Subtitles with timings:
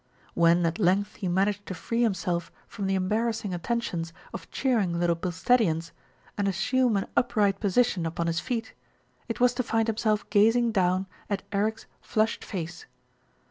[0.33, 5.15] When at length he managed to free himself from the embarrassing attentions of cheering Little
[5.15, 5.91] Bil steadians,
[6.39, 8.73] and assume an upright position upon his feet,
[9.29, 12.87] it was to find himself gazing down at Eric's flushed face.